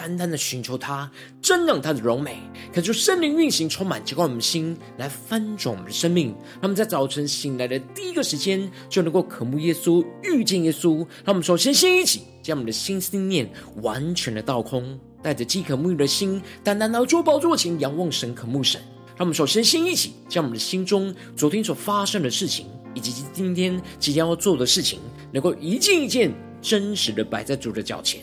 [0.00, 1.10] 单单的寻求他，
[1.42, 2.38] 瞻仰他的荣美，
[2.72, 6.28] 恳求圣灵运行，充满浇灌我们的心，来翻转我们的生命。
[6.54, 11.00] 让我们在早晨醒来的第一个时间，就能够渴慕耶稣、遇见耶稣。
[11.22, 13.46] 让我们首先先一起将我们的心思念
[13.82, 14.98] 完全的倒空。
[15.22, 18.80] 带着饥渴沐浴的心，单单来到宝座前仰望神、渴慕神。
[19.18, 24.98] 让我们首先先一起将我们的心中昨天所发生的事情，以及今天即将要做的事情，
[25.30, 26.32] 能够一件一件
[26.62, 28.22] 真实的摆在主的脚前，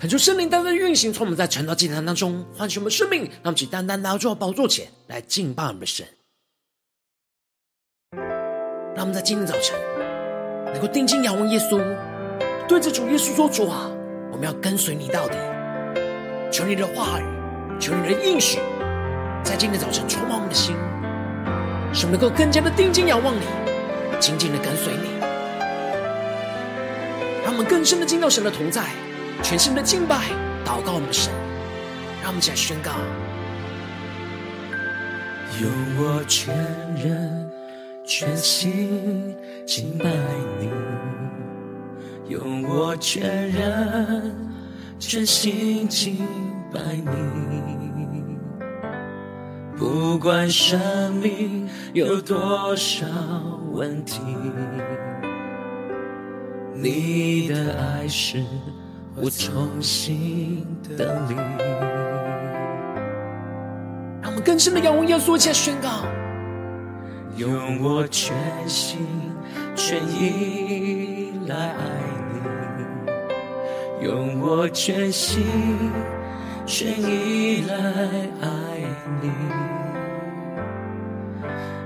[0.00, 6.06] 恳求圣灵单单运行，从我们在晨祷祭坛当中唤醒我们生命，让我们起单单来到宝座前来敬拜我们的神。
[8.96, 9.78] 让我们在今天早晨
[10.72, 11.78] 能够定睛仰望耶稣，
[12.66, 13.90] 对着主耶稣说：“主啊，
[14.32, 15.36] 我们要跟随你到底。
[16.50, 17.24] 求你的话语，
[17.78, 18.58] 求你的应许，
[19.44, 20.74] 在今天早晨充满我们的心，
[21.92, 23.42] 使我们能够更加的定睛仰望你，
[24.18, 25.20] 紧紧的跟随你，
[27.44, 28.88] 让我们更深的进到神的同在。”
[29.42, 30.16] 全新的敬拜、
[30.64, 31.32] 祷告，我们的神，
[32.22, 32.92] 让我们一起来宣告：
[35.60, 36.54] 用我全
[36.94, 37.50] 人、
[38.06, 39.34] 全心
[39.66, 40.04] 敬拜
[40.60, 40.70] 你，
[42.28, 44.36] 用我全人、
[45.00, 46.18] 全心敬
[46.72, 47.08] 拜你。
[49.76, 53.06] 不管生命有多少
[53.72, 54.20] 问题，
[56.74, 58.44] 你的爱是。
[59.22, 60.66] 我重新
[60.96, 61.34] 的你，
[64.22, 66.06] 让我们更深的仰望耶稣，一起来宣告：
[67.36, 68.34] 用我全
[68.66, 69.06] 心
[69.76, 71.82] 全意来爱
[74.00, 75.44] 你，用我全心
[76.64, 77.74] 全意来
[78.40, 78.48] 爱
[79.20, 79.30] 你，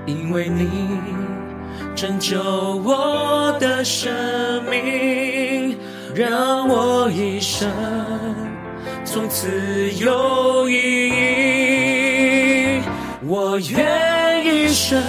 [0.07, 0.69] 因为你
[1.97, 4.13] 拯救我的生
[4.71, 5.54] 命。
[6.15, 7.69] 让我一生
[9.05, 9.51] 从此
[9.95, 12.81] 有意义，
[13.27, 15.03] 我愿一生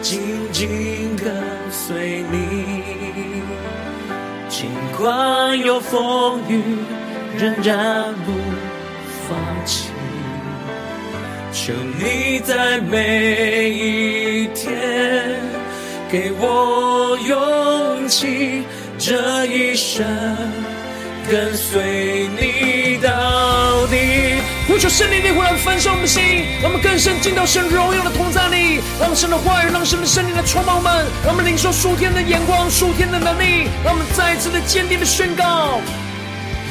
[0.00, 0.18] 紧
[0.50, 1.34] 紧跟
[1.70, 2.82] 随你，
[4.48, 6.62] 尽管有风雨，
[7.36, 8.32] 仍然不
[9.28, 9.90] 放弃。
[11.52, 15.38] 求你在每一天
[16.10, 18.62] 给我勇气。
[19.04, 20.06] 这一生
[21.28, 23.96] 跟随你到底。
[24.68, 26.22] 呼求圣灵的火来焚烧我们的心，
[26.62, 35.80] 让我们更深进到神荣耀的同在里，让神的话语，让神的圣灵来充满我们，让我们领受属天的眼光、属天的能力，让我们再一次的坚定的宣告。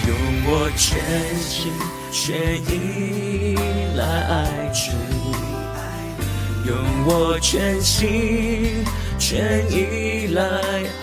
[0.08, 0.16] 用
[0.48, 1.02] 我全
[1.36, 1.74] 心
[2.14, 3.58] 全意
[3.98, 4.96] 来爱主，
[6.66, 8.86] 用我全心
[9.20, 10.42] 全意来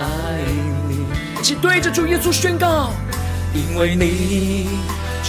[0.01, 0.07] 爱
[0.65, 0.68] 你。
[1.49, 2.93] 一起对着主耶稣宣告，
[3.55, 4.69] 因为你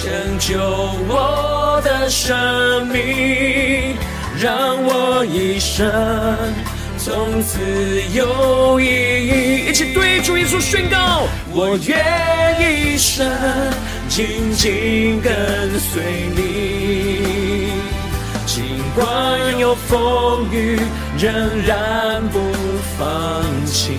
[0.04, 0.60] 拯救
[1.08, 3.96] 我的生命，
[4.38, 4.52] 让
[4.84, 5.90] 我一生
[6.98, 7.62] 从此
[8.14, 9.70] 有意义。
[9.70, 11.22] 一起对主耶稣宣告，
[11.54, 13.26] 我愿一生
[14.10, 16.04] 紧紧跟随
[16.36, 17.72] 你，
[18.46, 20.82] 尽管有风雨，
[21.18, 21.34] 仍
[21.66, 22.42] 然不
[22.98, 23.94] 放弃。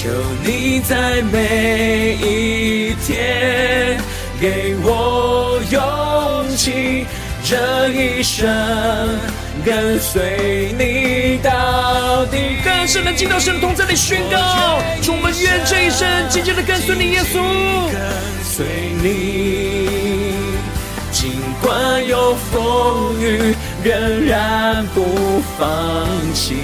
[0.00, 0.08] 求
[0.44, 3.98] 你在每一天
[4.40, 7.04] 给我勇气，
[7.42, 8.46] 这一生
[9.64, 12.38] 跟随你到底。
[12.64, 17.42] 更深的进到神的同在里宣告，主，我们愿这一生紧紧的跟随你，耶稣。
[17.90, 18.00] 跟
[18.44, 18.66] 随
[19.02, 19.88] 你，
[21.10, 23.52] 尽管有风雨，
[23.82, 26.54] 仍然不放弃。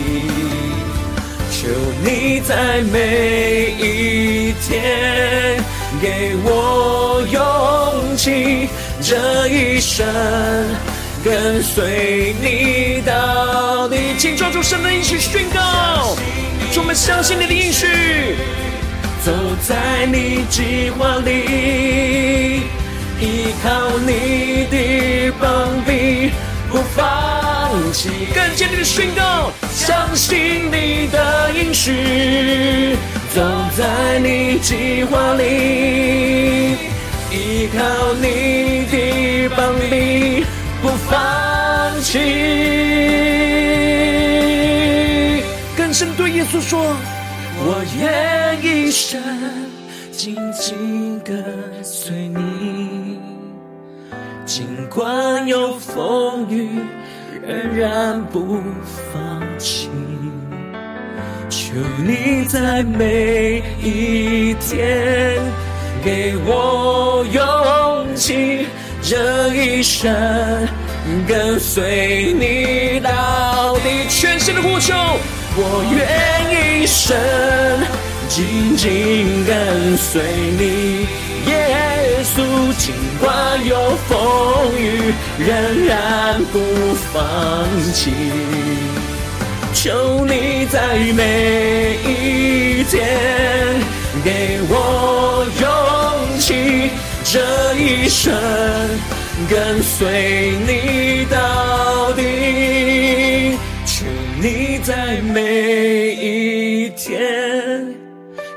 [1.65, 1.71] 求
[2.05, 5.59] 你在每一天
[5.99, 8.69] 给我勇气，
[9.01, 10.07] 这一生
[11.25, 13.97] 跟随你到底。
[14.19, 16.15] 请抓住神的应许宣告，
[16.77, 17.87] 我们相信你的应许，
[19.25, 19.33] 走
[19.67, 22.61] 在你计划里，
[23.23, 26.31] 依靠你的膀臂，
[26.75, 28.09] 不放弃。
[28.35, 29.53] 更坚定的宣告。
[29.71, 32.97] 相信你的应许，
[33.33, 33.41] 走
[33.77, 36.77] 在你计划里，
[37.31, 40.45] 依靠你的膀臂，
[40.83, 42.19] 不放弃。
[45.77, 46.97] 更深对耶稣说：
[47.57, 49.23] 我愿一生
[50.11, 51.45] 紧紧跟
[51.85, 53.04] 随你，
[54.57, 56.79] 尽管有风雨，
[57.45, 58.63] 仍然不
[59.13, 59.91] 放弃。
[61.51, 61.73] 求
[62.07, 65.43] 你在每一天
[66.05, 68.69] 给我勇气，
[69.03, 70.15] 这一生
[71.27, 74.07] 跟随你到底。
[74.09, 74.95] 全新的呼求，
[75.57, 77.17] 我愿一生
[78.29, 80.23] 紧紧跟随
[80.57, 81.09] 你，
[82.37, 82.75] 耶稣。
[82.77, 86.59] 尽管有风雨，仍然不
[87.13, 88.11] 放弃。
[89.73, 93.81] 求你在每一天
[94.23, 96.91] 给我勇气，
[97.25, 97.41] 这
[97.77, 98.33] 一生
[99.49, 103.57] 跟随你到底。
[103.87, 104.05] 求
[104.41, 107.95] 你在每一天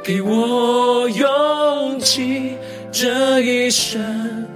[0.03, 2.53] 给我勇气，
[2.99, 4.47] 这一生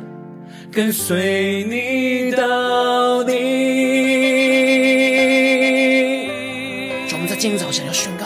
[0.71, 3.33] 跟随你到底。
[7.13, 8.25] 我们在今天早上要宣告，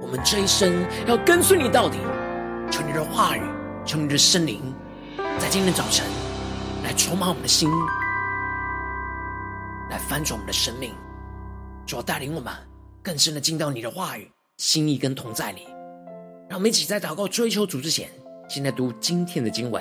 [0.00, 0.72] 我们这一生
[1.06, 1.98] 要跟随你到底。
[2.70, 3.42] 求你的话语，
[3.84, 4.62] 求你的圣灵，
[5.38, 6.06] 在今天早晨
[6.82, 7.68] 来充满我们的心，
[9.90, 10.94] 来翻转我们的生命，
[11.84, 12.50] 主要带领我们
[13.02, 15.68] 更深的进到你的话语、心意跟同在里。
[16.48, 18.08] 让我们一起在祷告、追求主之前，
[18.50, 19.80] 现在读今天的经文。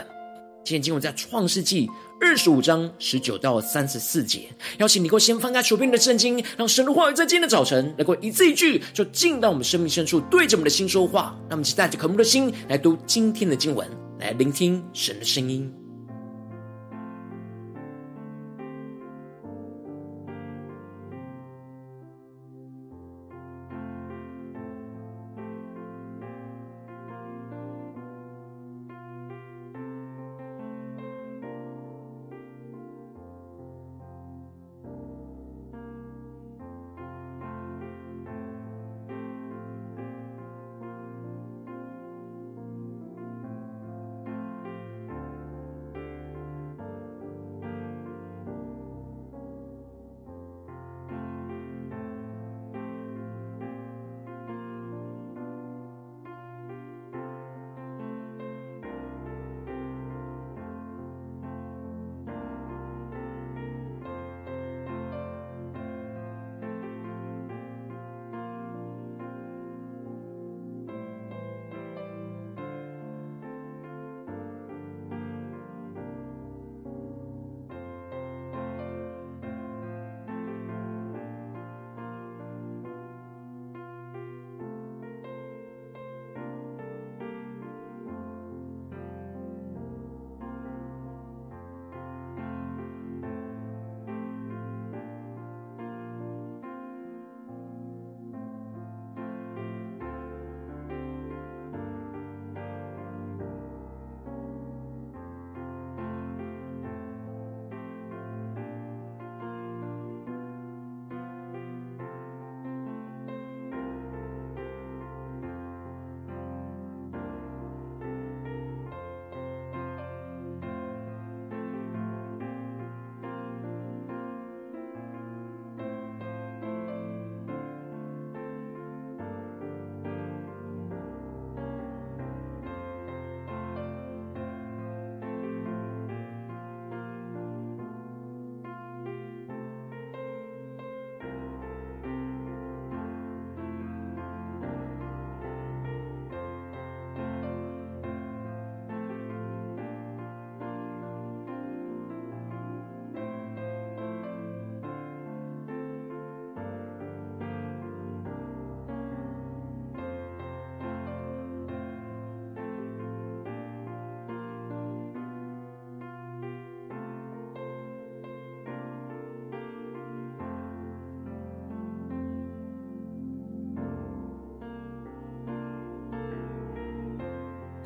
[0.63, 1.89] 今天经文在创世纪
[2.21, 4.47] 二十五章十九到三十四节，
[4.77, 11.35] 邀请你给我先翻开手边的圣经，让神的话语在今天的早晨能够一字一句就进到我们生命深处，对着我们的心说话。
[11.49, 15.73] 让我们一起带着渴慕的心来读今天的经文，来聆听神的声音。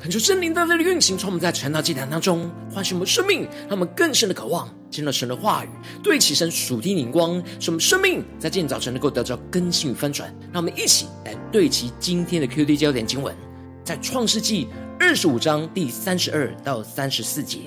[0.04, 5.68] 恳求圣灵在这里运行，从我们在传道祭坛当中唤醒我们生命，让我们更深的渴望见到神的话语，
[6.02, 10.28] 对齐神属天灵光，使我们生命在今天早晨能够得到更新与翻转。
[10.52, 13.34] 让我们一起来对齐今天的 QD 焦点经文，
[13.82, 14.68] 在创世纪
[15.00, 17.60] 二十五章第三十二到三十四节。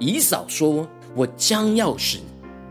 [0.00, 2.18] 以扫说：“我将要死，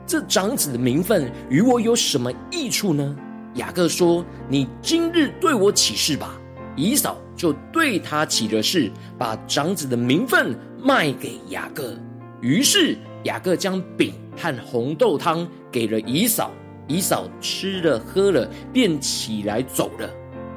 [0.05, 3.15] 这长子的名分与我有什么益处呢？”
[3.55, 6.37] 雅各说：“你今日对我起誓吧。”
[6.75, 10.53] 以扫就对他起了誓，把长子的名分
[10.83, 11.95] 卖给雅各。
[12.41, 16.51] 于是雅各将饼和红豆汤给了姨嫂，
[16.87, 20.09] 姨嫂吃了喝了，便起来走了。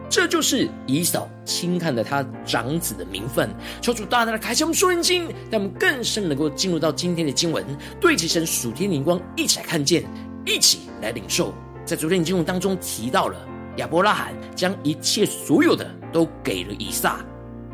[0.09, 3.49] 这就是姨嫂轻看了他长子的名分。
[3.81, 7.65] 求主大大的开启我们属灵经，让我们更深能够进入到今天的经文，
[8.01, 10.03] 对齐神属天灵光，一起来看见，
[10.45, 11.55] 一起来领受。
[11.85, 13.47] 在昨天的经文当中提到了。
[13.77, 17.25] 亚伯拉罕将一切所有的都给了以撒，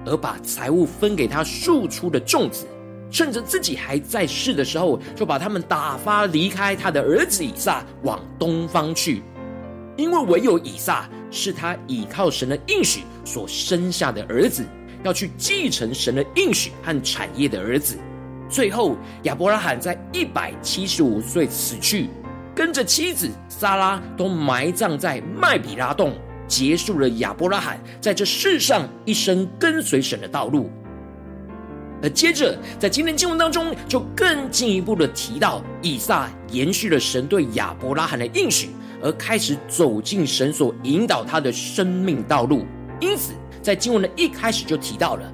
[0.04, 2.66] 而把财物分给他庶出的众子，
[3.10, 9.22] 趁着自己还在世的时候，就把他们打发离开他的儿子以撒，往东方去。
[9.96, 14.64] 因为唯有以撒是他倚靠神的应许所生下的儿子，
[15.02, 17.96] 要去继承神的应许和产业的儿子。
[18.48, 22.10] 最后，亚伯拉罕在一百七十五岁死去。
[22.54, 26.14] 跟着妻子撒拉都埋葬在麦比拉洞，
[26.46, 30.70] 结束了亚伯拉罕在这世上一生跟随神的道路。
[32.02, 38.68] 而接着在今天经文当中，就更进一步的提到以撒延续了神对亚伯拉罕的应许，
[39.02, 42.66] 而开始走进神所引导他的生命道路。
[43.00, 45.32] 因此，在经文的一开始就提到了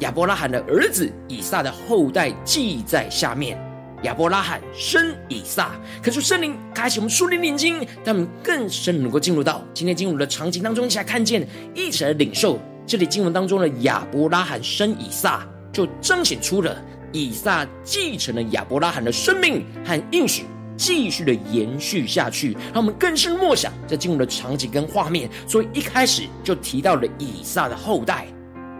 [0.00, 3.58] 亚伯拉罕的儿子以撒的后代记在下面。
[4.04, 16.76] 亚伯拉罕生以撒，可是圣灵开启我们属灵眼睛，让我们更深能够进入到今天进入的场景当中，一起来看见，一起来领受这里经文当中的亚伯拉罕生以撒，就彰显出了
[17.12, 20.44] 以撒继承了亚伯拉罕的生命和应许，
[20.76, 25.30] 继续的延续下去，让我们更深默想在进入的场景跟画面。
[25.48, 28.26] 所以一开始就提到了以撒的后代，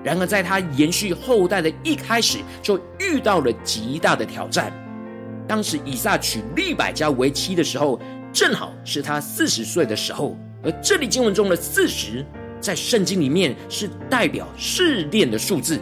[0.05, 4.71] 然而在他延续后代的一开始，就遇到了极大的挑战。
[5.47, 8.01] 当时以撒娶利百加为妻的时候，
[8.33, 10.37] 正好是他四十岁的时候。
[10.63, 12.25] 而这里经文中的四十，
[12.61, 15.79] 在圣经里面是代表试炼的数字。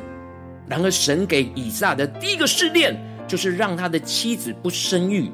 [0.69, 2.97] 然而，神给以撒的第一个试炼，
[3.29, 5.31] 就是让他的妻子不生育。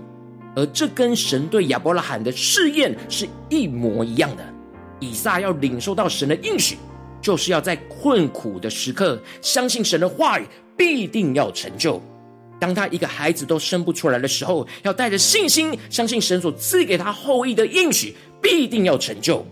[0.56, 4.44] 而这跟神对亚伯拉罕的试验是一模一样的。
[5.00, 6.76] 以撒要领受到神的应许，
[7.22, 12.02] 就是要在困苦的时刻，相信神的话语必定要成就。
[12.60, 19.46] 当他一个孩子都生不出来的时候，要带着信心，相信神所赐给他后裔的应许必定要成就。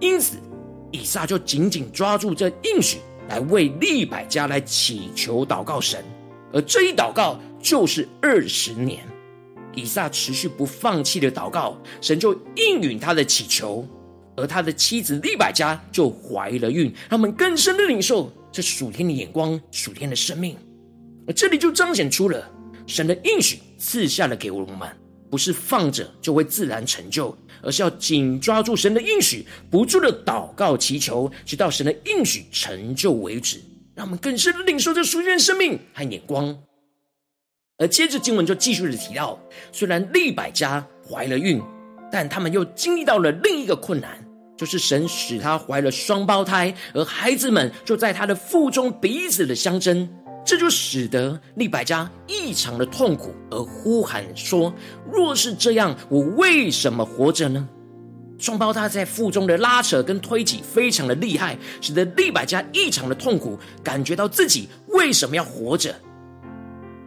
[0.00, 0.36] 因此，
[0.90, 6.04] 以撒就紧紧抓住这应许，来为利百加来祈求祷告神。
[6.52, 9.00] 而这一祷告就是二十年。
[9.74, 13.86] 以撒持续不放弃的祷告，神就应允他的祈求，
[14.36, 16.92] 而他的妻子利百加就怀了孕。
[17.08, 20.54] 让我们更深的领受这属天的眼光、属天的生命。
[21.26, 22.50] 而这里就彰显出了
[22.86, 24.88] 神的应许赐下了给我们，
[25.30, 33.60] 不是放着就会自然成就，而是要紧抓住神的应许，不住的祷告祈求，直到神的应许成就为止。
[33.94, 36.58] 让我们更深领受这属天生命和眼光。
[37.78, 39.38] 而接着经文就继续的提到，
[39.70, 41.60] 虽然利百家怀了孕，
[42.10, 44.24] 但他们又经历到了另一个困难，
[44.56, 50.08] 就是神使她怀了双胞胎，而孩子们就在她的腹中彼此的相争。
[50.44, 54.74] 这就使得利百加异常的痛苦，而呼喊说
[55.10, 57.68] ：“若是这样，我为什么活着呢？”
[58.38, 65.94] 双胞胎在腹中的拉扯跟推挤非常的厉害，使得利百加异常的痛苦，感觉到自己为什么要活着。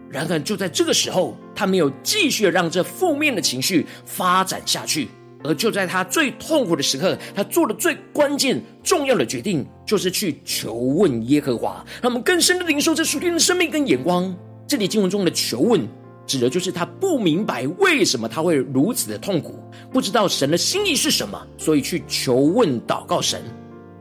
[0.09, 5.09] 然而就在这个时候，他没有继续让这负面的情绪发展下去。
[5.45, 11.85] 而就在他最痛苦的时刻，他做的最关键、重要的决定，就是去求问耶和华。
[12.01, 14.35] 让我们更深的领受这属天的生命跟眼光。
[14.67, 15.87] 这里经文中的求问，
[16.25, 19.59] 指的就是他不明白为什么他会如此的痛苦，
[19.93, 23.41] 不知道神的心意是什么，所以去求问祷告神。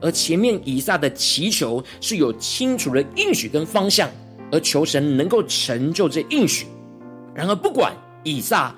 [0.00, 4.08] 而前面以撒的祈求是有清楚的应许跟方向，
[4.50, 6.66] 而求神能够成就这应许。
[7.34, 8.74] 然而，不管以撒。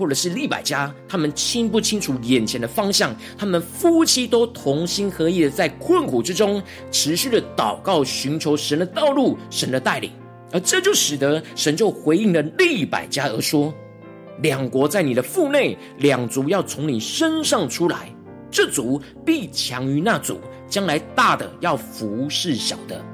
[0.00, 3.14] 或者是利百家，他们清不清楚眼前的方向？
[3.36, 10.10] 他们夫妻都同心合意的在困苦之中，持续的祷告，寻求神的道路、神的带领，
[10.50, 13.74] 而这就使得神就回应了利百家而说
[14.40, 18.10] ：“两国在你的腹内，两族要从你身上出来，
[18.50, 23.04] 这族必强于那族，将来大的要服侍小的。”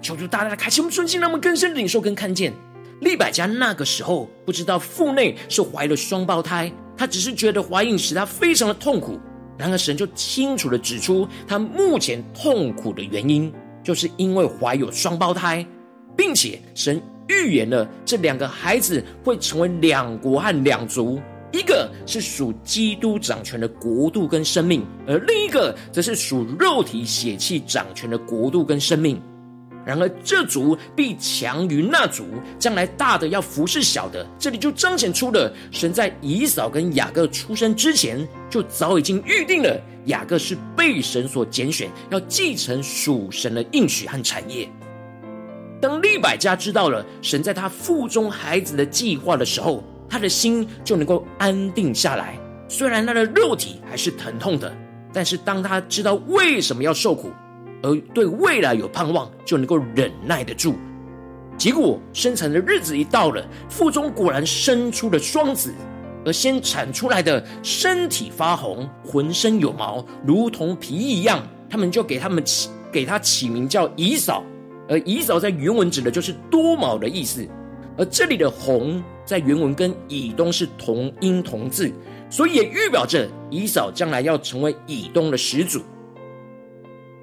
[0.00, 2.52] 求主大大的开启我们顺心，让我们更深领受跟看见。
[3.00, 9.18] 利百加那个时候不知道腹内是怀了双胞胎，她只是觉得怀孕使她非常的痛苦。
[9.58, 13.52] 然而神就清楚的指出，她目前痛苦的原因，
[13.82, 15.66] 就是因为怀有双胞胎，
[16.16, 21.20] 并且神预言了这两个孩子会成为两国和两族，
[21.52, 29.20] 一个是属基督掌权的国度跟生命，而另一个则是属肉体血气掌权的国度跟生命。
[29.84, 32.24] 然而，这族必强于那族，
[32.58, 34.26] 将来大的要服侍小的。
[34.38, 44.68] 这里就彰显出了神在以扫跟雅各出生之前，就早已经预定了雅各是被神所拣选，要继承属神的应许和产业。
[45.80, 52.38] 当利百加知道了神在他腹中孩子的计划的时候，他的心就能够安定下来。
[52.68, 54.70] 虽然他的肉体还是疼痛的，
[55.10, 57.30] 但是当他知道为什么要受苦，
[57.82, 60.74] 而对未来有盼望，就能够忍耐得住。
[61.56, 65.74] 结果生产的日子一到了，腹中果然生出了双子，
[66.24, 71.42] 而先产出来的身体发红，浑身有毛，如同皮一样。
[71.68, 74.42] 他们就给他们起给他起名叫乙嫂，
[74.88, 77.46] 而乙嫂在原文指的就是多毛的意思。
[77.96, 81.92] 而这里的红在原文跟以东是同音同字，
[82.28, 85.80] 所以也预表着以嫂将来要成为以东的始祖。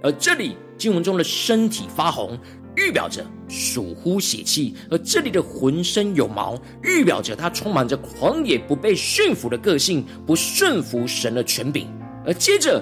[0.07, 2.39] 而这里经文中的身体发红，
[2.77, 11.89] 预表着属乎血气；而这里的浑身有毛，预表着他充满着狂野、不被驯服的个性，不顺服神的权柄。
[12.25, 12.81] 而接着，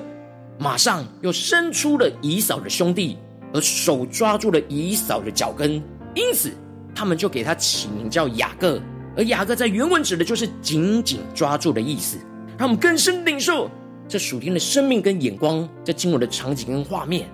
[0.59, 3.17] 马上又生出了以扫的兄弟，
[3.51, 5.81] 而手抓住了以扫的脚跟，
[6.13, 6.51] 因此
[6.93, 8.79] 他们就给他起名叫雅各。
[9.17, 12.19] 而雅各在原文指的就是紧紧抓住的意思。
[12.55, 13.67] 让我们更深领受。
[14.07, 17.29] 这属天的生命跟眼光，这经文的场景跟画面。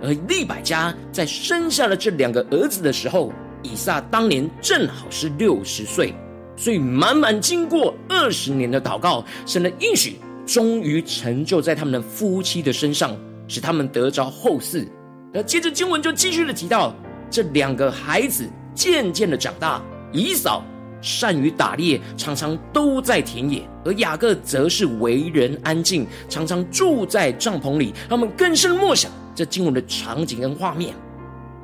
[0.00, 3.32] 而利百加在生下了这两个儿子的时候，
[3.64, 6.14] 以撒当年正好是六十岁，
[6.56, 13.16] 所以满满经过二十年的祷告，神的应许终于成就在他们的夫妻的身上，
[13.48, 14.86] 使他们得着后嗣。
[15.34, 16.94] 而接着经文就继续的提到，
[17.28, 19.82] 这两个孩子渐渐的长大，
[20.12, 20.62] 以扫。
[21.00, 27.92] 善于打猎，常常都在田野；而雅各则是为人安静，常常住在帐篷里。
[28.08, 30.94] 让我们更深默想这经文的场景跟画面。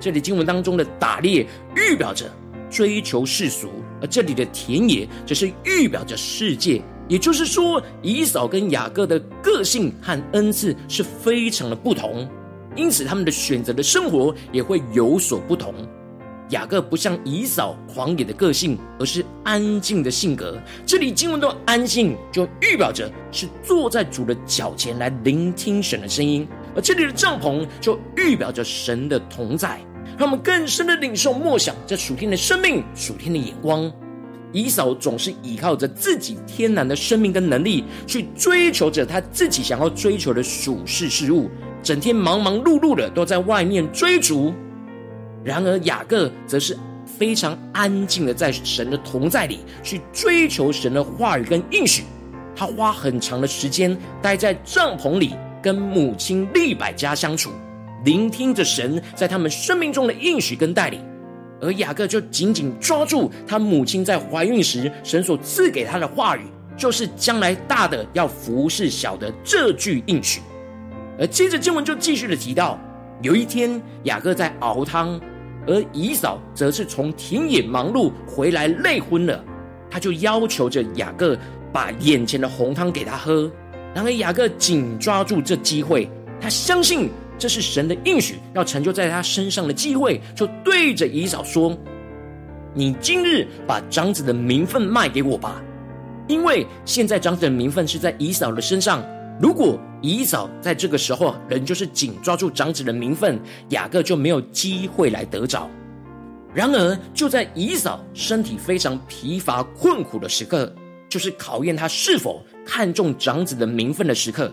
[0.00, 2.30] 这里经文当中的打猎，预表着
[2.70, 3.68] 追求世俗；
[4.00, 6.82] 而这里的田野，则是预表着世界。
[7.06, 12.26] 也就是说，以扫跟雅各的个性和恩赐是非常的不同，
[12.74, 15.74] 因此他们的选择的生活也会有所不同。
[16.54, 20.56] 雅各不像以扫狂野的个性，而是安静的性格。
[20.86, 29.80] 这里经文的安静，就预表着是坐在主的脚前来聆听神的声音；而这里的帐篷，就预表着神的同在。
[30.16, 33.92] 让我们更深的领受默想这属天的生命、属天的眼光。
[34.52, 41.50] 以扫总是依靠着自己天然的生命跟能力，去追求着他自己想要追求的属世事物，
[41.82, 44.54] 整天忙忙碌碌的都在外面追逐。
[45.44, 52.02] 然而雅各则是非常安静的，在神的同在里去追求神的话语跟应许。
[52.56, 57.50] 他花很长的时间待在帐篷里，跟母亲利百加相处，
[58.04, 61.04] 聆听着神在他们生命中的应许跟带领。
[61.60, 66.42] 而雅各就紧紧抓住他母亲在怀孕时神所赐给他的话语，
[66.76, 70.40] 就是将来大的要服侍小的这句应许。
[71.18, 72.78] 而接着经文就继续的提到，
[73.22, 75.20] 有一天雅各在熬汤。
[75.66, 79.42] 而姨嫂则是从田野忙碌回来，累昏了，
[79.90, 81.38] 他就要求着雅各
[81.72, 83.50] 把眼前的红汤给他喝。
[83.94, 91.76] 然而雅各紧抓住这机会，他相信这是神的应许，要成就在他身上的机会，就对着姨嫂说
[92.74, 95.62] ：“你今日把长子的名分卖给我吧，
[96.26, 99.02] 因为现在长子的名分是在姨嫂的身上。”
[99.40, 105.68] 如果以早在这个时候仍旧是紧抓住长子的名分，雅各就没有机会来得着。
[106.54, 110.72] 然而，就在以早身体非常疲乏困苦的时刻，
[111.08, 114.52] 就是考验他是否看重长子的名分的时刻。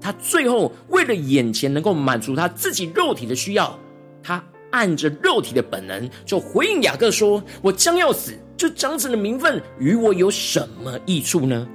[0.00, 3.76] 他最后为了眼前能够满足他自己肉体的需要，
[4.22, 11.66] 他按着肉体的本能就回应雅各说：“我将要死，这长子的名分与我有什么益处呢？”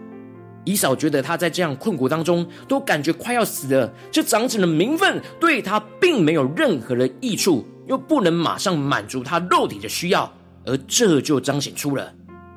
[0.66, 10.32] 以扫觉得他在这样困苦当中都感觉快要死了，这长子的名分对他并没有任何的益处，又不能马上满足他肉体的需要，
[10.66, 12.12] 而这就彰显出了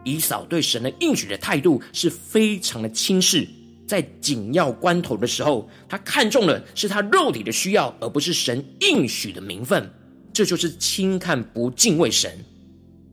[0.04, 3.46] 以扫对神的应许的态度是非常的轻视，
[3.86, 9.90] 在紧要关头的时候，他看重的是他肉体的需要，而不是神应许的名分。
[10.32, 12.30] 这就是轻看不敬畏神。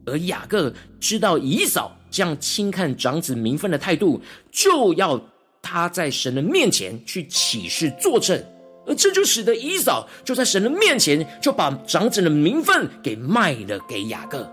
[0.06, 5.22] 而雅各知道以扫这样轻看长子名分的态度，就要
[5.62, 8.42] 他在神的面前去起誓作证，
[8.88, 14.50] 而这就使得以扫就在神的面前就把长子的名分给卖了给雅各。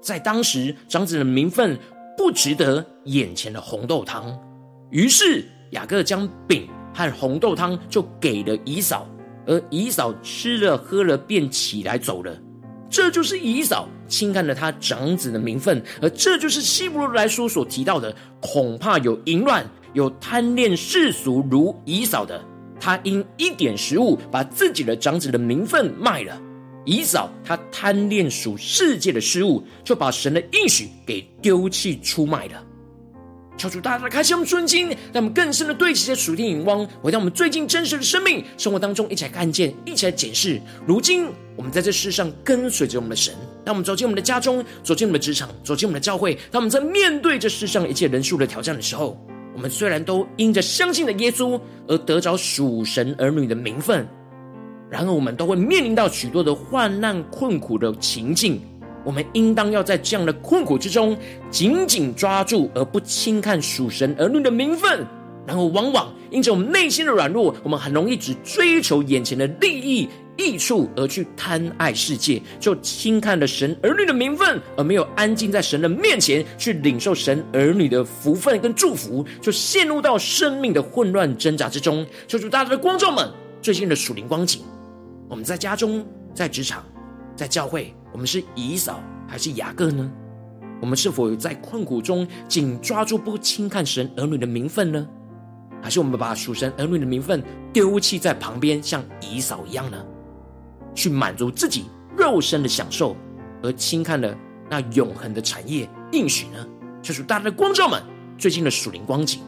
[0.00, 1.76] 在当时，长子的名分
[2.16, 4.38] 不值得眼前的红豆汤，
[4.92, 9.04] 于是雅各将饼和红豆汤就给了以扫，
[9.48, 12.38] 而以扫吃了喝了便起来走了。
[12.90, 22.42] 这就是以扫轻看了他长子的名分，而这就是希伯来书所提到的，恐怕有淫乱、有贪恋世俗如以扫的，
[22.80, 26.40] 他因一点食物把自己的长子的名分卖了。
[26.84, 32.64] 以扫他贪恋属世界的事物，就把神的应许给丢弃出卖了。
[33.58, 40.60] 求主大大开启我们尊经，让我们更深的对齐这属天眼光，回到我们最近真实的生命生活当中，一起来看见，一起来检视。
[40.86, 49.20] 如今我们在这世上跟随着我们的神，当我们走进我们的家中，走进我们的职场，走进我们的教会，当我们在面对这世上一切人数的挑战的时候，
[49.56, 54.06] 我们虽然都因着相信的耶稣而得着属神儿女的名分，
[54.88, 58.60] 然而我们都会面临到许多的患难困苦的情境。
[59.08, 61.16] 我们应当要在这样的困苦之中
[61.50, 65.02] 紧紧抓住，而不轻看属神儿女的名分。
[65.46, 82.06] 然后，往往因着我们内心的软弱，我们很容易只追求眼前的利益益处，而去贪爱世界，就轻看了神儿女的名分，而没有安静在神的面前去领受神儿女的福分跟祝福，就陷入到生命的混乱挣扎之中。
[82.26, 83.26] 求主大家的光照们，
[83.62, 84.60] 最近的属灵光景，
[85.30, 86.84] 我们在家中、在职场、
[87.38, 87.94] 在教会。
[88.12, 90.10] 我们是姨嫂还是雅各呢？
[90.80, 95.08] 我们是否在困苦中紧抓住不轻看神儿女的名分呢？
[95.80, 97.40] 还是我们把属神儿女的名分
[97.72, 100.04] 丢弃在旁边，像姨嫂一样呢？
[100.96, 101.84] 去满足自己
[102.16, 103.14] 肉身的享受，
[103.62, 104.36] 而轻看了
[104.68, 106.66] 那永恒的产业应许呢？
[107.00, 108.02] 就是大家的光照们
[108.36, 109.40] 最近的属灵光景。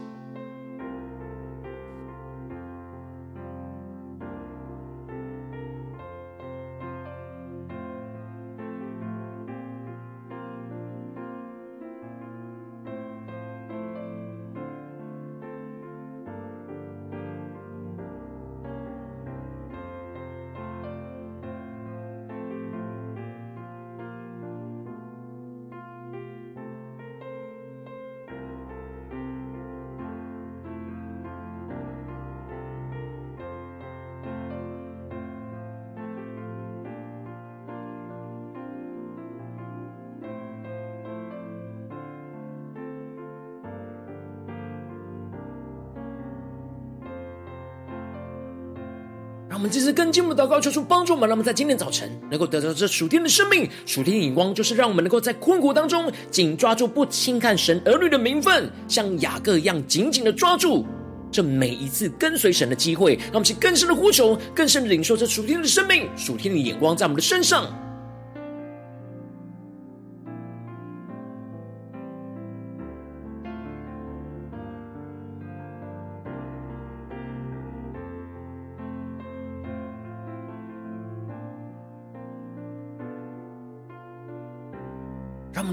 [49.61, 60.83] 我们这次跟进我们的祷告，求主帮助我们，让我们在今天早晨能够得到这属天的生命、属天的眼光，就是让我们能够在困苦当中紧抓住不轻看神儿女的名分，像雅各一样紧紧的抓住
[61.31, 63.13] 这每一次跟随神的机会。
[63.25, 67.71] 让我们去更深的呼求，更深的领受这属天的生命、属天的眼光在我们的身上。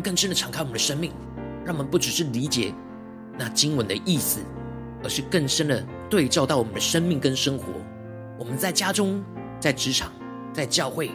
[0.09, 1.13] 更深的敞开我们的生命，
[1.67, 2.73] 让我们不只是理解
[3.39, 4.41] 那经文的意思，
[5.05, 7.67] 而是更深的对照到我们的生命跟生活。
[8.39, 9.23] 我们在家中、
[9.61, 10.11] 在职场、
[10.51, 11.11] 在教会，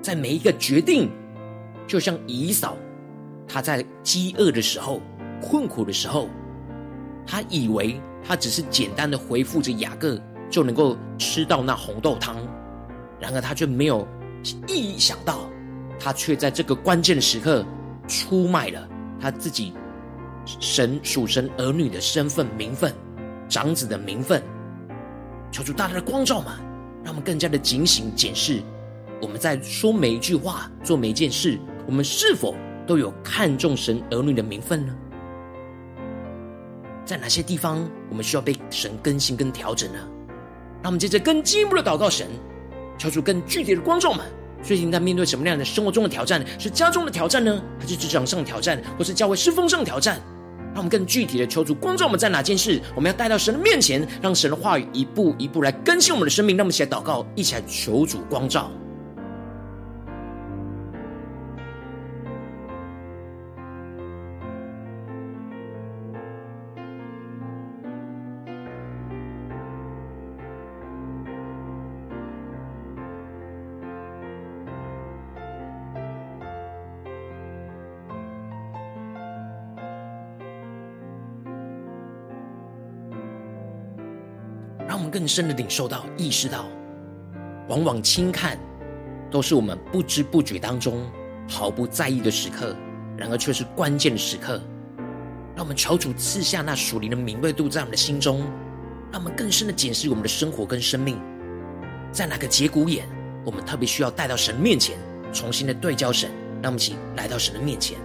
[0.00, 1.10] 在每一个决定，
[1.84, 2.76] 就像以扫，
[3.48, 5.00] 他在饥饿的时候、
[5.40, 6.28] 困苦的时候，
[7.26, 10.16] 他以为他只是简单的回复着雅各，
[10.48, 12.36] 就能够吃到那红豆汤，
[13.18, 14.06] 然而他却没有
[14.68, 15.40] 意想到，
[15.98, 17.66] 他却在这个关键的时刻。
[18.06, 18.88] 出卖了
[19.20, 19.72] 他自己
[20.44, 22.92] 神属神儿女的身份、名分、
[23.48, 24.42] 长子的名分，
[25.50, 26.58] 求主大大的光照嘛，
[27.04, 28.62] 让我们更加的警醒检视，
[29.20, 32.54] 我们在说每一句话、做每一件事，我们是否
[32.86, 34.94] 都有看重神儿女的名分呢？
[37.04, 39.98] 在哪些地方我们需要被神更新跟调整呢？
[40.82, 42.26] 让我们接着更进一步的祷告神，
[42.98, 44.26] 求主更具体的光照们。
[44.62, 46.44] 最近在面对什么样的生活中的挑战？
[46.58, 50.20] 是家中的挑战呢，还是职场上的挑战，或是教会师风上的挑战？
[50.74, 56.56] 让我们更具体的求主光照我们在哪件事，我们要带到神的面前，让神的话语一步一步来更新我们的生命。
[56.56, 58.70] 让我们一起来祷告，一起来求主光照。
[85.22, 86.64] 更深的领受到、意识到，
[87.68, 88.58] 往往轻看
[89.30, 91.08] 都是我们不知不觉当中
[91.48, 92.74] 毫不在意的时刻，
[93.16, 94.60] 然而却是关键的时刻。
[95.54, 98.40] 让我们求主赐下那属灵的敏锐度在我们的心中，
[99.12, 101.16] 让我们更深的检视我们的生活跟生命，
[102.10, 103.08] 在哪个节骨眼，
[103.44, 104.98] 我们特别需要带到神面前，
[105.32, 106.28] 重新的对焦神。
[106.60, 107.96] 让我们一起来到神的面前。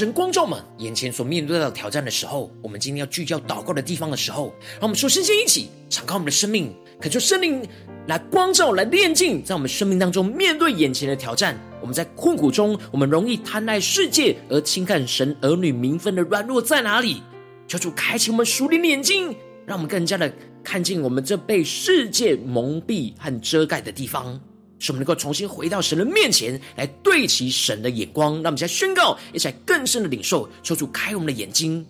[0.00, 7.62] 神光照们眼前所面对到的挑战的时候，我们今天要聚焦祷告的地方的时候，让我们说，先先一起敞开我们的生命，恳求圣灵
[8.06, 11.54] 来光照、来炼净，在我们生命当中面对眼前的挑战。
[11.82, 17.22] 我们在困苦中，我们容易贪爱世界而轻看神儿女名分的软弱在哪里？
[17.68, 19.36] 求主开启我们属灵的眼睛，
[19.66, 20.32] 让我们更加的
[20.64, 24.40] 看见我们这被世界蒙蔽和遮盖的地方。
[24.80, 31.86] 使我们能够重新回到神的面前来对齐神的眼光，让我们在宣告，一起来更深的领受，求主开我们的眼睛。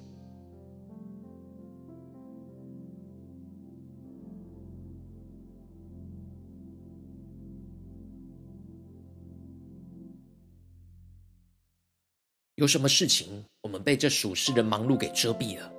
[12.57, 15.73] 有什么事情我们被这属世的忙碌给遮蔽了？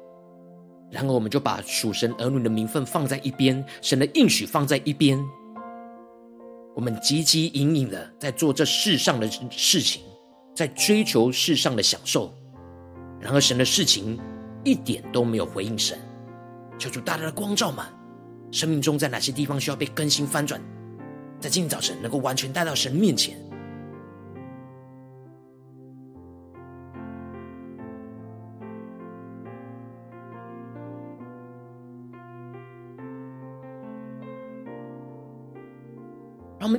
[0.89, 5.23] 然而我们就把属神儿女的名分放在一边，神的应许放在一边。
[6.73, 10.01] 我们汲汲营营的在做这世上的事情，
[10.55, 12.33] 在追求世上的享受，
[13.19, 14.17] 然而神的事情
[14.63, 15.99] 一点都没有回应神。
[16.79, 17.85] 求主大大的光照们，
[18.51, 20.61] 生命中在哪些地方需要被更新翻转，
[21.39, 23.37] 在今天早晨能够完全带到神面前。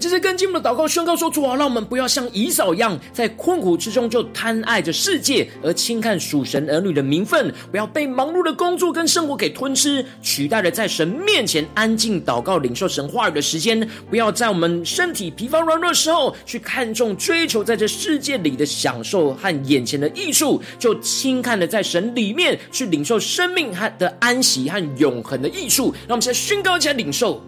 [0.03, 25.95] 这次跟进我们的祷告宣告说：主啊，让我们不要像以扫一样，在困苦之中就贪爱着世界，而轻看属神儿女的名分；不要被忙碌的工作跟生活给吞吃，取代了在神面前安静祷告、领受神话语的时间；不要在我们身体疲乏软弱的时候，去看重追求在这世界里的享受和眼前的益处，就轻看了在神里面去领受生命和的安息和永恒的益处。
[26.09, 27.41] 让我们现在宣告，一起来领受。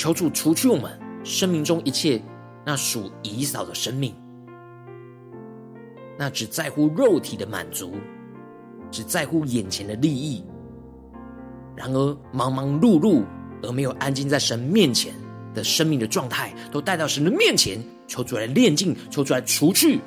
[0.00, 2.22] 求主除去我们生命中一切
[2.64, 4.14] 那属以扫的生命，
[6.18, 7.92] 那只在乎肉体的满足，
[8.90, 10.42] 只在乎眼前的利益，
[11.76, 13.22] 然而忙忙碌碌
[13.62, 15.12] 而没有安静在神面前
[15.52, 20.00] 的生命的状态，都带到神的面前，求主来炼净，求主来除去。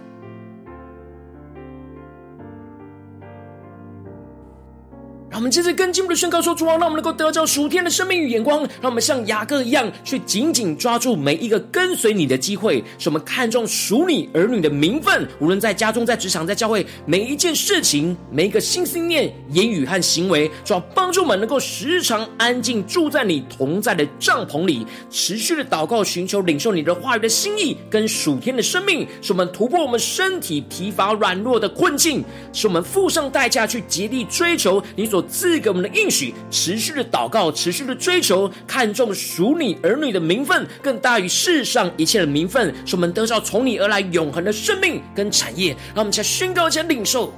[5.44, 15.28] 我们接着跟进我们的宣告说：主啊，让我们能够得着属天的生命与眼光，让我们像雅各一样，去紧紧抓住每一个跟随你的机会，使我们看重属你儿女的名分。
[15.40, 35.22] 无论在家中、在职场、在教会，每一件事情、每一个心思念、言语和行为，主要帮助我们能够时常安静住在你同在的帐篷里，持续的祷告、寻求、领受你的话语的心意跟属天的生命，使我们突破我们身体疲乏软弱的困境，使我们付上代价去竭力追求你所。
[35.34, 45.76] 赐给我们的应许，持续的祷告，持续的追求，看重属你儿女的名分，更大于世上一切的名分，使我们得到从你而来永恒的生命跟产业。
[45.96, 47.34] 让我们再宣告，再领受。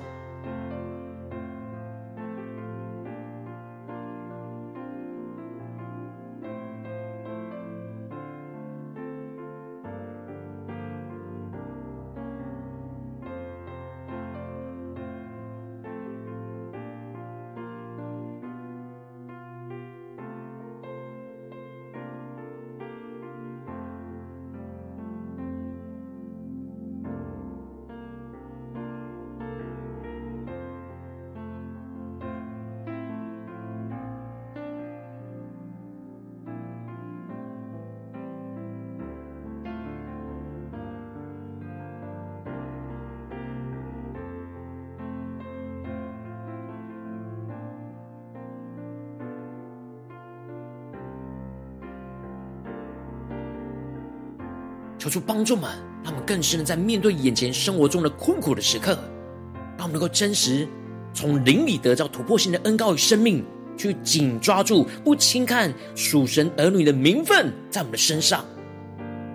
[55.05, 55.69] 求出帮助们，
[56.03, 58.97] 让我们更深的在面对眼前生活中的困苦的时刻，
[59.77, 60.67] 让我们能够真实
[61.13, 63.45] 从灵里得到突破性的恩膏与生命，
[63.77, 68.43] 去紧抓住不轻看属神儿女的名分在我们的身上，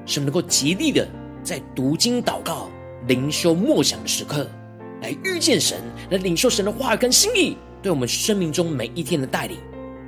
[0.06, 1.06] 使我们能够极力的
[1.44, 2.68] 在读经祷告、
[3.06, 4.50] 灵修默想的时刻，
[5.02, 5.78] 来遇见神，
[6.10, 9.56] 来领受神的话跟心意，对我们生命中每一天的带领。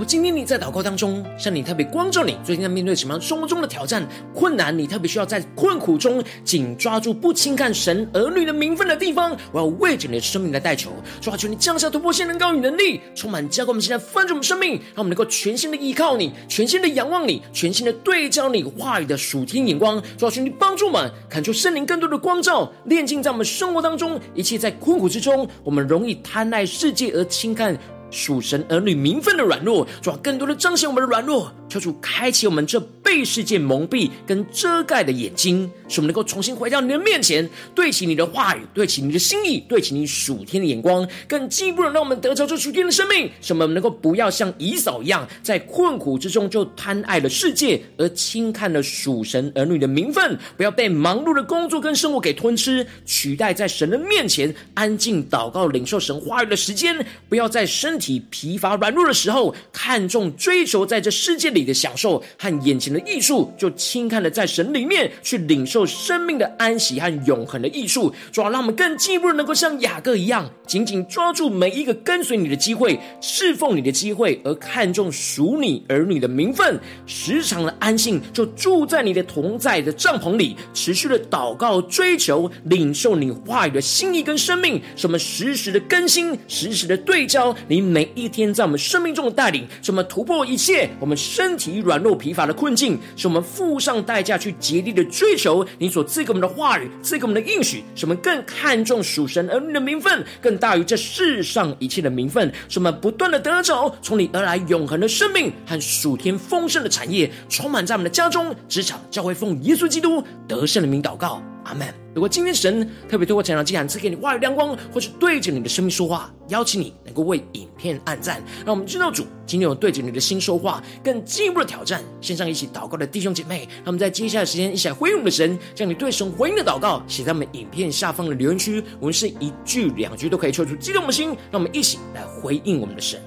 [0.00, 4.76] 我今天你在祷告当中，圣灵特别光照你，最近在面对什么样生活中的挑战、困难？
[4.76, 9.36] 你特别需要在困苦中紧抓住不轻看神儿女的名分的地方。
[9.52, 20.02] 我要为着你的生命来代求，主啊，求你降下突破性能高与能力，充满浇灌我们现在翻转我们生命，让我们能够全新的依靠你，全新的仰望你，全新的对焦你话语的属天眼光。
[20.16, 27.78] 主啊，求你帮助我们，看出圣灵更多的光照，炼净在我们生活当中一切在困苦之中，我们容易贪爱世界而轻看。
[28.10, 31.52] 属神儿女名分的软弱，主要更多的彰显我们的软弱。
[31.70, 61.59] 求主开启我们这被世界蒙蔽跟遮盖的眼睛，使我们能够重新回到你的面前，对齐你的话语，对齐你的心意，对齐你属天的眼光，更进一步的让我们得着这属天的生命，使我们能够不要像以扫一样，在困苦之中就贪爱了世界，而轻看了属神儿女的名分，不要被忙碌的工作跟生活给吞吃，取代在神的面前安静祷告、领受神话语的时间，不要在身体疲乏软弱的时候，看重追求在这世界里。
[61.60, 91.49] 你的享受和眼前的艺术，就轻看了在神里面去领受生命的安息和永恒的艺术，主要让我们更进一步的能够像雅各一样，紧紧抓住每一个跟随你的机会、侍奉你的机会，而看重属你儿女的名分，时常的安静，就住在你的同在的帐篷里，持续的祷告、追求、领受你话语的心意跟生命，什么时时的更新、时时的对焦你每一天在我们生命中的带领，什么突破一切我们生。
[91.50, 111.42] 身体软弱疲乏的困境，使我们付上代价去竭力的追求你所赐给我们的话语，赐给我们的应许，使我们更看重属神儿女的名分，更大于这世上一切的名分，使我们不断的得着从你而来永恒的生命和属天丰盛的产业，充满在我们的家中、职场、教会，奉耶稣基督得胜的名祷告。
[111.64, 111.86] 阿门。
[112.12, 122.02] 如果今天神特别透过成长祭坛赐给你话语亮光，或是对着你的生命说话，邀请你能够为影片按赞，让我们知道主今天有对着你的心说话，更进一步的挑战。
[122.20, 133.20] 线上一起祷告的弟兄姐妹，让我们在接下来时间一起来回应我们的神，将你对神回应的祷告写在我们影片下方的留言区，我们是一句两句都可以抽出激动的心，让我们一起来回应我们的神。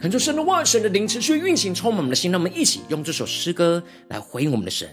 [0.00, 2.32] 恳求神的万、神的灵持续运行，充满我们的心。
[2.32, 4.88] 让我们一起用这首诗歌来回应我们的神，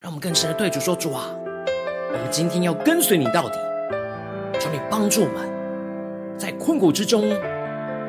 [0.00, 1.34] 让我们更深的对主说：“主啊，
[2.12, 3.58] 我们今天要跟随你到底，
[4.60, 7.28] 求你帮助我们，在困苦之中，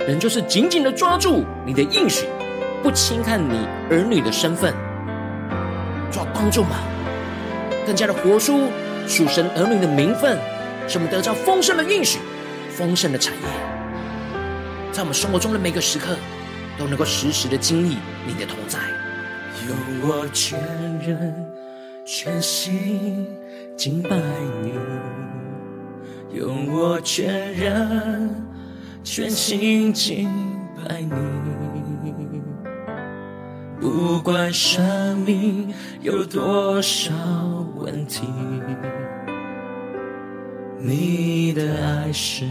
[0.08, 2.28] 仍就是紧紧的抓住你的应许，
[2.84, 4.72] 不轻看你儿女的身份。
[6.12, 6.78] 主帮助我们？
[7.88, 8.68] 更加的活出
[9.08, 10.38] 属神儿女的名分，
[10.88, 12.20] 使我们得到丰盛的应许、
[12.70, 13.42] 丰盛的产业，
[14.92, 16.18] 在我们生活中的每个时刻，
[16.78, 18.80] 都能够时时的经历你的同在。
[19.68, 19.76] 用
[20.10, 20.60] 我全
[21.00, 21.52] 人
[22.06, 23.28] 全心
[23.78, 24.10] 敬拜
[24.62, 24.74] 你，
[26.38, 28.30] 用我全人
[29.04, 30.28] 全心敬
[30.76, 31.12] 拜你。
[33.80, 37.14] 不管生命有多少
[37.78, 38.28] 问题，
[40.78, 42.46] 你的爱是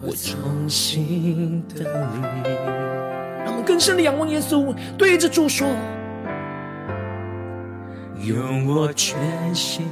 [0.00, 1.86] 我重新的你。
[3.44, 5.68] 让我们更深的仰望耶稣，对着主说：
[8.22, 9.18] 用我全
[9.54, 9.86] 心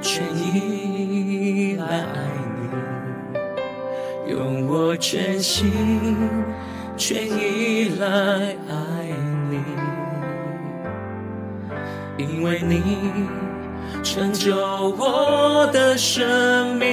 [0.00, 2.04] 全意来爱
[4.26, 5.70] 你，用我全心
[6.96, 8.06] 全意来
[8.68, 8.74] 爱
[9.50, 9.60] 你。
[12.18, 13.00] 因为你
[14.02, 16.86] 成就我的生命，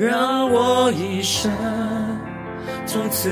[0.00, 1.52] 让我一生
[2.86, 3.30] 从此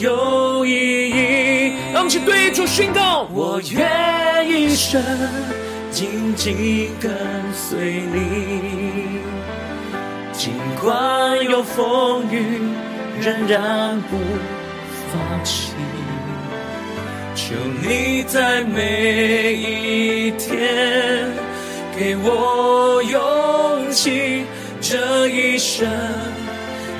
[0.00, 1.72] 有意义。
[1.94, 5.02] 让我们一起对主宣告：我愿一生
[5.90, 7.10] 紧紧跟
[7.54, 9.22] 随你，
[10.32, 10.52] 尽
[10.82, 12.60] 管有风雨，
[13.22, 14.18] 仍然不
[15.10, 15.72] 放弃。
[17.34, 21.30] 求你在每一天
[21.96, 24.44] 给我勇气，
[24.80, 25.86] 这一生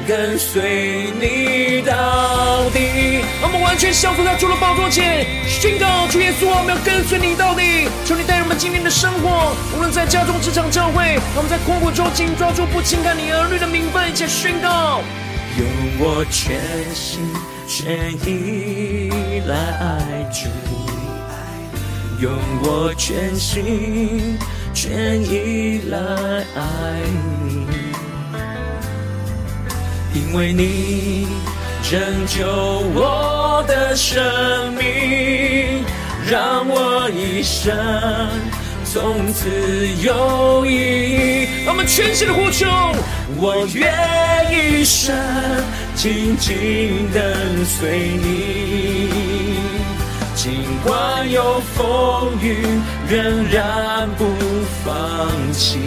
[0.07, 3.25] 跟随你到底。
[3.41, 7.89] 让我们完全降服在主的宝座前，宣告主耶稣，我们要跟随你到底。
[8.05, 15.01] 求你带领我们今天的生活，无论在家中、职场、教会，让我们在困苦中紧抓住不轻看你儿女的名分，一起宣告。
[15.59, 15.67] 用
[15.99, 16.61] 我全
[16.95, 17.21] 心
[17.67, 20.49] 全意来爱主，
[22.21, 22.31] 用
[22.63, 24.39] 我全心
[24.73, 26.63] 全依赖爱
[27.45, 27.67] 你，
[30.15, 31.27] 因为你
[31.91, 32.47] 拯救
[32.95, 35.85] 我的生命，
[36.31, 37.77] 让我一生
[38.85, 39.49] 从此
[40.03, 41.49] 有意义。
[41.67, 42.67] 我们全心的呼求，
[43.37, 43.93] 我愿
[44.51, 45.15] 一生
[45.95, 49.11] 紧紧跟随你，
[50.35, 52.59] 尽管有风雨，
[53.09, 54.27] 仍然不
[54.85, 55.79] 放弃。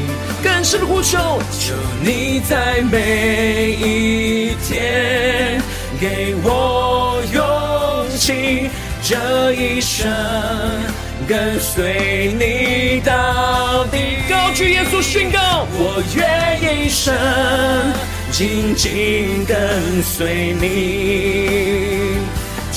[0.44, 1.20] 更深的呼求，
[1.52, 5.62] 求你在每一天
[6.00, 8.72] 给我勇气，
[9.04, 10.12] 这一生。
[11.28, 17.14] 跟随你到底，高举耶稣宣告，我愿一生
[18.32, 19.56] 紧紧跟
[20.04, 22.18] 随你，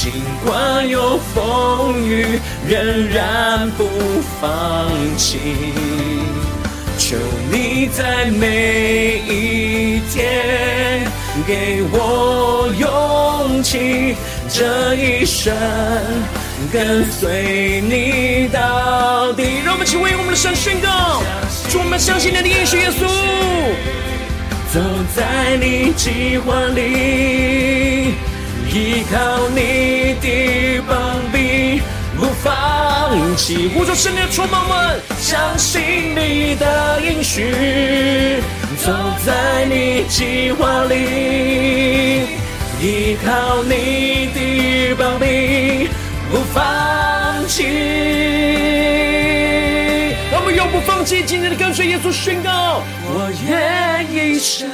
[0.07, 2.39] 尽管有风雨，
[2.69, 3.89] 仍然不
[4.41, 5.41] 放弃。
[6.97, 7.17] 求
[7.51, 11.05] 你在每一天
[11.45, 14.15] 给我勇气，
[14.49, 15.53] 这一生。
[16.73, 21.21] 跟随你到底，让我们一起为我们的神宣告，
[21.69, 23.09] 祝我们相信你的应许，耶稣，
[24.73, 24.81] 走
[25.17, 28.15] 在你计划里，
[28.77, 30.97] 依靠你的膀
[31.33, 31.81] 臂，
[32.15, 33.71] 不放弃。
[33.75, 37.55] 呼求圣灵的充满们，相信你的应许，
[38.85, 38.93] 走
[39.25, 40.95] 在你计划里，
[42.83, 45.89] 依靠你的膀臂。
[46.31, 46.63] 不放
[47.49, 47.65] 弃，
[50.33, 52.83] 我们永不放弃，今天的跟随耶稣宣告。
[53.07, 54.69] 我愿一生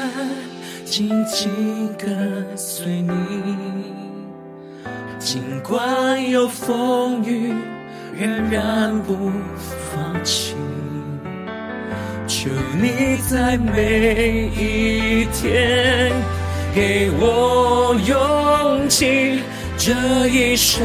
[0.85, 3.92] 紧紧跟随你，
[5.25, 7.55] 尽管有风雨，
[8.19, 9.31] 仍然不
[9.95, 10.57] 放弃。
[12.27, 12.51] 求
[12.81, 16.13] 你在每一天
[16.75, 19.39] 给我勇气。
[19.79, 19.93] 这
[20.29, 20.83] 一生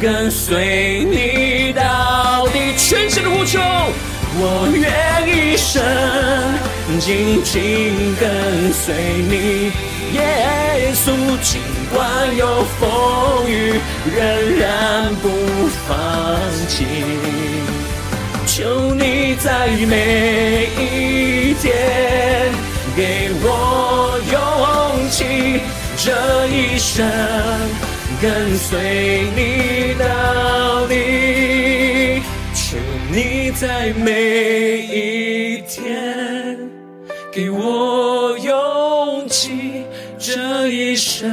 [0.00, 3.60] 跟随你到底，全心的呼求，
[4.34, 5.82] 我愿一生
[6.98, 8.94] 紧紧跟随
[9.28, 9.70] 你，
[10.14, 11.12] 耶稣，
[11.42, 11.60] 尽
[11.92, 13.74] 管有风雨，
[14.16, 15.28] 仍然不
[15.86, 15.88] 放
[16.68, 16.86] 弃。
[18.46, 22.52] 求你在每一天
[22.96, 24.38] 给我勇
[25.10, 25.60] 气。
[26.02, 26.10] 这
[26.46, 27.06] 一生
[28.22, 32.22] 跟随你到底，
[32.54, 32.78] 求
[33.12, 36.56] 你在每一天
[37.30, 39.84] 给我勇气，
[40.18, 41.28] 这一生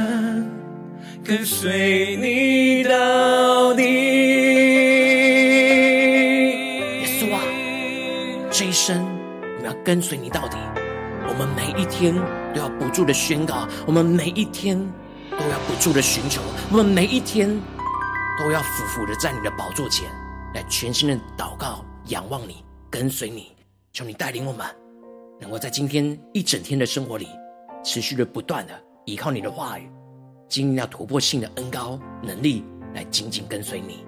[1.28, 3.82] 跟随你到底。
[7.02, 7.42] 耶稣啊，
[8.50, 9.04] 这一生
[9.42, 10.56] 我们要跟随你到底。
[11.28, 12.14] 我们每一天
[12.54, 14.78] 都要不住的宣告，我们每一天
[15.30, 16.40] 都要不住的寻求，
[16.72, 17.46] 我们每一天
[18.38, 20.10] 都要俯伏的在你的宝座前
[20.54, 23.54] 来全心的祷告、仰望你、跟随你。
[23.92, 24.66] 求你带领我们，
[25.38, 27.28] 能够在今天一整天的生活里，
[27.84, 28.72] 持续的不断的
[29.04, 29.90] 依靠你的话语，
[30.48, 34.07] 经历那突破性的恩高能力，来紧紧跟随你。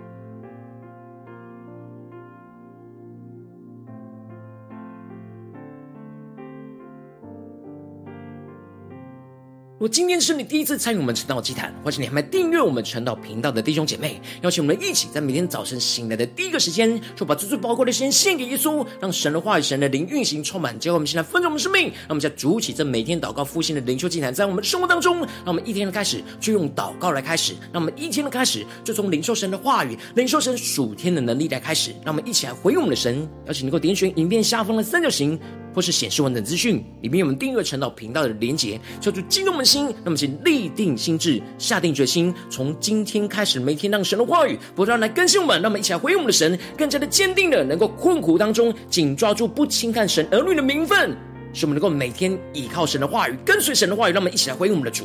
[9.81, 35.41] 如果今天是你第一次参与我们晨祷祭坛，或是你还没订阅我们晨祷频道的弟兄姐妹，邀请我们一起在每天早晨醒来的第一个时间，就把最最宝贵的时间献给耶稣，让神的话语、神的灵运行充满，结果我们现在分盛我们生命，让我们在主起这每天祷告复兴的灵修祭坛，在我们的生活当中，让我们一天的开始就用祷告来开始，让我们一天的开始就从领受神的话语、领受神属天的能力来开始，让我们一起来回应我们的神，邀请能够点选影片下方的三角形。
[35.75, 39.93] 或是显示完整资讯，里面有我们订阅陈祷频道的连结，叫做激动的心。
[40.05, 45.61] 那么，请立定心智，下定决心，从今天开始，每天让神的话语不断来更新我们。
[45.61, 51.17] 让我们一起来回应我们的神，更加的坚定的，能够困苦当中紧抓住不轻看神儿女的名分，
[51.53, 54.13] 使我们能够每天依靠神的话语，跟随神的话语。
[54.13, 55.05] 让我们一起来回应我们的主。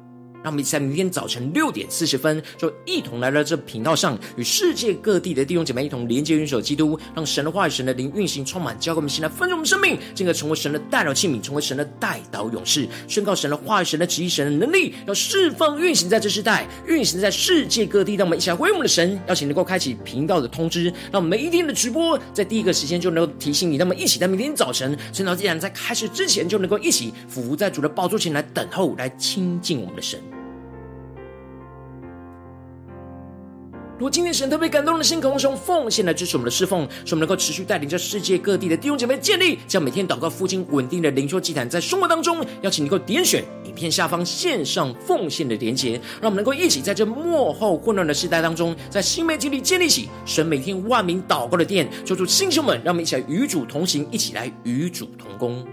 [0.43, 18.15] 让我们一起在明天早晨六点四十分，就一同来到这频道上，与世界各地的弟兄姐妹一同连接、元首基督，让神的话语、神的灵运行充满，交给我们现在分盛我们生命，进而成为神的代祷器皿，成为神的代祷勇士，宣告神的话语、神的旨意、神的能力，要释放运行在这世代，运行在世界各地。
[18.15, 23.77] 让我们一起来回应我们的神，邀请能够开启频道的通知，让我们每一天的直播在第一个时间就能够提醒你。
[23.77, 30.19] 那么一起在明天早晨晨祷祭坛在开始之前，就能够一起伏在主的宝座前来等候，来亲近我们的神。
[34.01, 51.87] 如果今天神特别感动的心，渴望用奉献来支持我们的侍奉，使我们能够持续带领着世界各地的弟兄姐妹建立，将每天祷告、复兴、稳定的灵修祭坛，在生活当中，邀请你能够点选影片下方线上奉献的连结，让我们能够一起在这末后混乱的时代当中，在新媒体里建立起神每天万名祷告的殿。
[52.03, 55.63] 求主弟兄们，让我们一起来与主同行，一起来与主同工。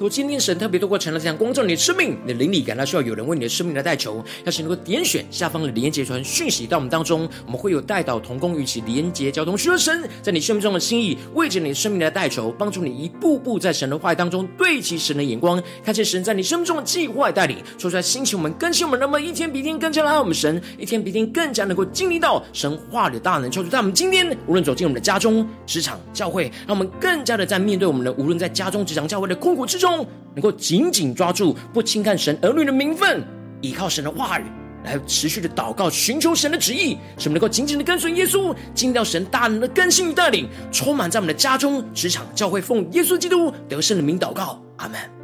[0.00, 29.89] 如果今天神特别透过成了这样光照你的生命，你的灵里感到需要有人为你的生命来代求，要是能够点选下方的连结传讯息到我们当中，我们会有代祷同工与其连结交通，需要神在你生命中的心意，为着你生命来代求，帮助你一步步在神的话语当中对齐神的眼光，看见神在你生命中的计划带领，说出来兴起我们更新我们，那么一天比一天更加的爱我们神，一天比一天更加能够经历到神话的大能，求主在我们今天无论走进我们的家中、职场、教会，让我们更加的在面对我们的无论在家中、职场、教会的困苦之中。
[30.34, 33.22] 能够紧紧抓住，不轻看神儿女的名分，
[33.60, 34.44] 依靠神的话语
[34.84, 45.19] 来持续的祷告，寻求神的旨意，使我们能够紧紧的跟随耶稣，尽到神大能的更新与带领，充满在我们的家中、职场、教会，奉耶稣基督得胜的名祷告，阿门。